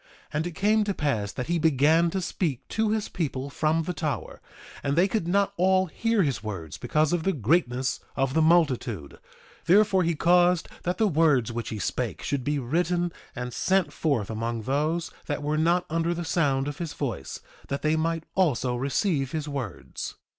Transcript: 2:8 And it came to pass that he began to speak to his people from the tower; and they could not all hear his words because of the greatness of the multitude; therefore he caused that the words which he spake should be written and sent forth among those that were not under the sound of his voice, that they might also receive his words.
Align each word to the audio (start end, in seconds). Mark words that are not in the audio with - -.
2:8 0.01 0.07
And 0.33 0.47
it 0.47 0.51
came 0.55 0.83
to 0.85 0.93
pass 0.95 1.31
that 1.31 1.45
he 1.45 1.59
began 1.59 2.09
to 2.09 2.21
speak 2.23 2.67
to 2.69 2.89
his 2.89 3.07
people 3.07 3.51
from 3.51 3.83
the 3.83 3.93
tower; 3.93 4.41
and 4.81 4.95
they 4.95 5.07
could 5.07 5.27
not 5.27 5.53
all 5.57 5.85
hear 5.85 6.23
his 6.23 6.41
words 6.41 6.79
because 6.79 7.13
of 7.13 7.21
the 7.21 7.31
greatness 7.31 7.99
of 8.15 8.33
the 8.33 8.41
multitude; 8.41 9.19
therefore 9.65 10.01
he 10.01 10.15
caused 10.15 10.67
that 10.81 10.97
the 10.97 11.07
words 11.07 11.51
which 11.51 11.69
he 11.69 11.77
spake 11.77 12.23
should 12.23 12.43
be 12.43 12.57
written 12.57 13.13
and 13.35 13.53
sent 13.53 13.93
forth 13.93 14.31
among 14.31 14.63
those 14.63 15.11
that 15.27 15.43
were 15.43 15.55
not 15.55 15.85
under 15.87 16.15
the 16.15 16.25
sound 16.25 16.67
of 16.67 16.79
his 16.79 16.93
voice, 16.93 17.39
that 17.67 17.83
they 17.83 17.95
might 17.95 18.23
also 18.35 18.75
receive 18.75 19.33
his 19.33 19.47
words. 19.47 20.15